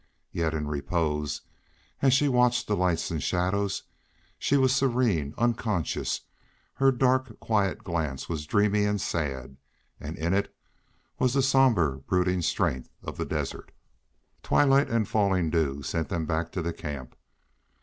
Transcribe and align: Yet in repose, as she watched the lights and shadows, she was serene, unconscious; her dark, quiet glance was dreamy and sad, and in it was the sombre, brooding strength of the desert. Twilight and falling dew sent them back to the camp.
Yet 0.31 0.55
in 0.55 0.65
repose, 0.67 1.41
as 2.01 2.11
she 2.11 2.27
watched 2.27 2.65
the 2.65 2.75
lights 2.75 3.11
and 3.11 3.21
shadows, 3.21 3.83
she 4.39 4.57
was 4.57 4.75
serene, 4.75 5.35
unconscious; 5.37 6.21
her 6.73 6.91
dark, 6.91 7.39
quiet 7.39 7.83
glance 7.83 8.27
was 8.27 8.47
dreamy 8.47 8.83
and 8.85 8.99
sad, 8.99 9.57
and 9.99 10.17
in 10.17 10.33
it 10.33 10.55
was 11.19 11.35
the 11.35 11.43
sombre, 11.43 11.99
brooding 11.99 12.41
strength 12.41 12.89
of 13.03 13.15
the 13.17 13.25
desert. 13.25 13.71
Twilight 14.41 14.89
and 14.89 15.07
falling 15.07 15.51
dew 15.51 15.83
sent 15.83 16.09
them 16.09 16.25
back 16.25 16.51
to 16.53 16.63
the 16.63 16.73
camp. 16.73 17.15